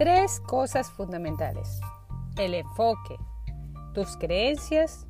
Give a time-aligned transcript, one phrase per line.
[0.00, 1.78] Tres cosas fundamentales.
[2.38, 3.16] El enfoque,
[3.92, 5.06] tus creencias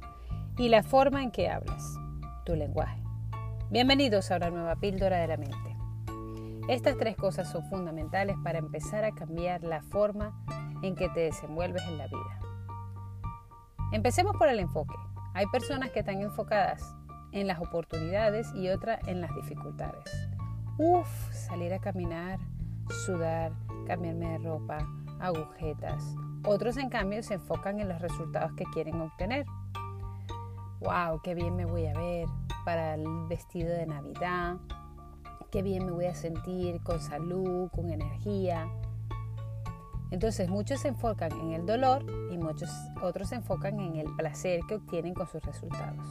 [0.58, 1.94] y la forma en que hablas,
[2.44, 3.00] tu lenguaje.
[3.71, 5.76] Bienvenidos a una nueva píldora de la mente.
[6.67, 10.37] Estas tres cosas son fundamentales para empezar a cambiar la forma
[10.82, 12.41] en que te desenvuelves en la vida.
[13.92, 14.96] Empecemos por el enfoque.
[15.35, 16.82] Hay personas que están enfocadas
[17.30, 20.02] en las oportunidades y otras en las dificultades.
[20.78, 22.41] Uf, salir a caminar,
[23.06, 23.52] sudar,
[23.90, 24.78] cambiarme de ropa,
[25.18, 26.14] agujetas.
[26.44, 29.44] Otros en cambio se enfocan en los resultados que quieren obtener.
[30.78, 31.20] ¡Wow!
[31.24, 32.28] ¡Qué bien me voy a ver
[32.64, 34.58] para el vestido de Navidad!
[35.50, 38.68] ¡Qué bien me voy a sentir con salud, con energía!
[40.12, 42.70] Entonces muchos se enfocan en el dolor y muchos
[43.02, 46.06] otros se enfocan en el placer que obtienen con sus resultados.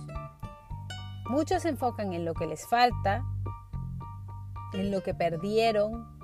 [1.30, 3.24] Muchos se enfocan en lo que les falta,
[4.74, 6.19] en lo que perdieron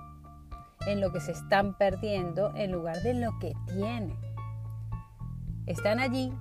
[0.88, 4.16] en lo que se están perdiendo en lugar de lo que tienen.
[5.66, 6.32] Están allí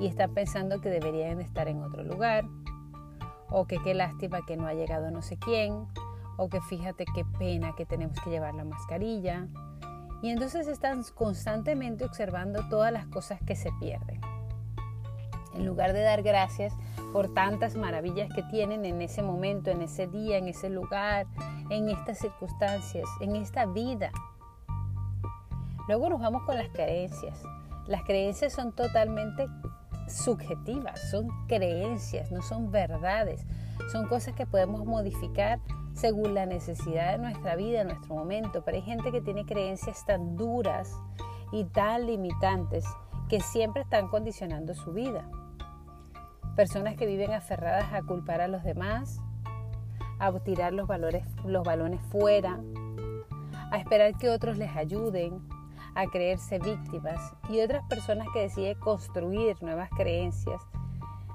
[0.00, 2.44] y están pensando que deberían estar en otro lugar,
[3.50, 5.86] o que qué lástima que no ha llegado no sé quién,
[6.36, 9.46] o que fíjate qué pena que tenemos que llevar la mascarilla.
[10.22, 14.20] Y entonces están constantemente observando todas las cosas que se pierden.
[15.54, 16.72] En lugar de dar gracias
[17.12, 21.26] por tantas maravillas que tienen en ese momento, en ese día, en ese lugar,
[21.70, 24.10] en estas circunstancias, en esta vida.
[25.86, 27.42] Luego nos vamos con las creencias.
[27.86, 29.46] Las creencias son totalmente
[30.08, 33.46] subjetivas, son creencias, no son verdades.
[33.92, 35.60] Son cosas que podemos modificar
[35.92, 38.62] según la necesidad de nuestra vida, en nuestro momento.
[38.64, 40.92] Pero hay gente que tiene creencias tan duras
[41.52, 42.84] y tan limitantes
[43.28, 45.28] que siempre están condicionando su vida.
[46.56, 49.20] Personas que viven aferradas a culpar a los demás,
[50.18, 52.60] a tirar los, valores, los balones fuera,
[53.70, 55.40] a esperar que otros les ayuden,
[55.94, 60.60] a creerse víctimas y otras personas que deciden construir nuevas creencias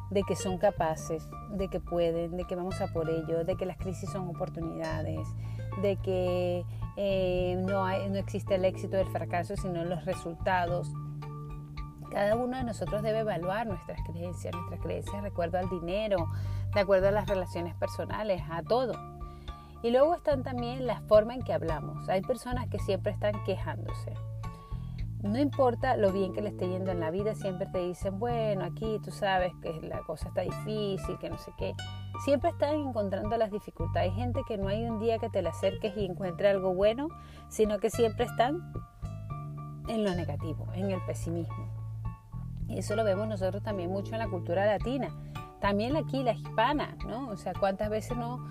[0.09, 3.66] de que son capaces, de que pueden, de que vamos a por ello, de que
[3.66, 5.28] las crisis son oportunidades,
[5.81, 6.66] de que
[6.97, 10.91] eh, no, existe el éxito del fracaso, sino los resultados.
[12.12, 16.28] Cada uno de nosotros debe evaluar nuestras creencias, nuestras creencias de acuerdo al dinero,
[16.74, 18.94] de acuerdo a las relaciones personales, a todo.
[19.81, 22.09] Y luego están también la forma en que hablamos.
[22.09, 24.14] Hay personas que siempre están quejándose.
[25.22, 28.64] No importa lo bien que le esté yendo en la vida, siempre te dicen, bueno,
[28.64, 31.76] aquí tú sabes que la cosa está difícil, que no sé qué.
[32.24, 34.12] Siempre están encontrando las dificultades.
[34.12, 37.09] Hay gente que no hay un día que te le acerques y encuentre algo bueno,
[37.50, 38.72] sino que siempre están
[39.90, 41.69] en lo negativo, en el pesimismo.
[42.69, 45.09] Y eso lo vemos nosotros también mucho en la cultura latina
[45.59, 47.28] también aquí la hispana, ¿no?
[47.30, 48.47] O sea, cuántas veces no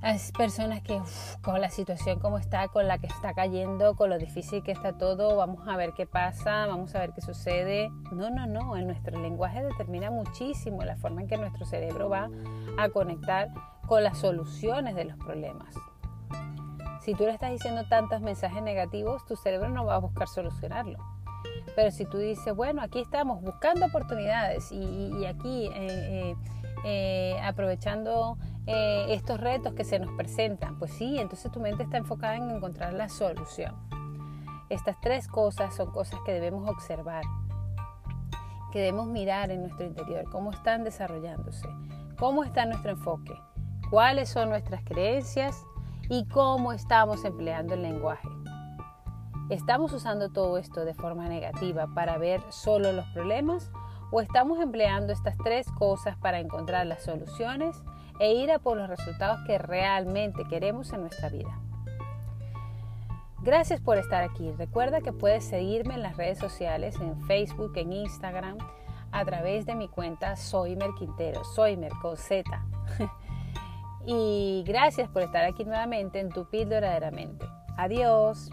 [0.00, 1.00] hay personas que
[1.42, 4.96] con la situación como está, con la que está cayendo, con lo difícil que está
[4.96, 7.90] todo, vamos a ver qué pasa, vamos a ver qué sucede.
[8.12, 12.30] No, no, no, en nuestro lenguaje determina muchísimo la forma en que nuestro cerebro va
[12.78, 13.48] a conectar
[13.86, 15.74] con las soluciones de los problemas.
[17.00, 20.98] Si tú le estás diciendo tantos mensajes negativos, tu cerebro no va a buscar solucionarlo.
[21.78, 26.36] Pero si tú dices, bueno, aquí estamos buscando oportunidades y, aquí eh, eh,
[26.84, 32.36] eh, aprovechando estos retos que se nos presentan, pues sí, entonces tu mente está enfocada
[32.36, 33.74] en encontrar la solución.
[34.68, 37.22] Estas tres cosas son cosas que debemos observar,
[38.72, 41.66] que debemos mirar en nuestro interior, cómo están desarrollándose,
[42.18, 43.40] cómo está nuestro enfoque,
[43.88, 45.64] cuáles son nuestras creencias
[46.10, 48.28] y cómo estamos empleando el lenguaje.
[49.50, 53.70] ¿Estamos usando todo esto de forma negativa para ver solo los problemas
[54.10, 57.82] o estamos empleando estas tres cosas para encontrar las soluciones
[58.20, 61.58] e ir a por los resultados que realmente queremos en nuestra vida?
[63.40, 64.52] Gracias por estar aquí.
[64.52, 68.58] Recuerda que puedes seguirme en las redes sociales, en Facebook, en Instagram,
[69.12, 72.44] a través de mi cuenta Soymer Quintero, Soymer con Z.
[74.06, 77.46] y gracias por estar aquí nuevamente en tu píldora de mente.
[77.78, 78.50] Adiós.